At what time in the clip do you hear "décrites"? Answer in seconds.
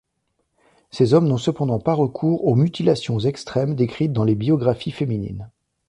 3.75-4.11